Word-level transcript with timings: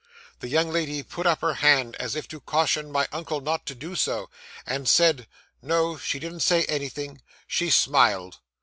'The 0.39 0.47
young 0.49 0.71
lady 0.71 1.03
put 1.03 1.27
up 1.27 1.41
her 1.41 1.53
hand 1.53 1.95
as 1.97 2.15
if 2.15 2.27
to 2.27 2.39
caution 2.39 2.91
my 2.91 3.07
uncle 3.11 3.39
not 3.39 3.67
to 3.67 3.75
do 3.75 3.93
so, 3.95 4.31
and 4.65 4.89
said 4.89 5.27
No, 5.61 5.95
she 5.95 6.17
didn't 6.17 6.39
say 6.39 6.63
anything 6.65 7.21
she 7.45 7.69
smiled. 7.69 8.39